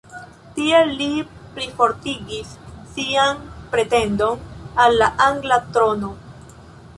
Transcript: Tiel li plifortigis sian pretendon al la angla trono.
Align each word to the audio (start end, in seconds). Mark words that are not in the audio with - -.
Tiel 0.53 0.93
li 1.01 1.09
plifortigis 1.57 2.55
sian 2.95 3.43
pretendon 3.75 4.41
al 4.87 4.99
la 5.03 5.11
angla 5.29 5.61
trono. 5.77 6.11